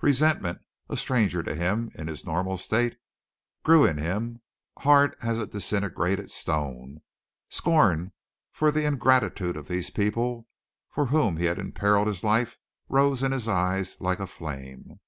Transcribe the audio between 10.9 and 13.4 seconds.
whom he had imperiled his life rose in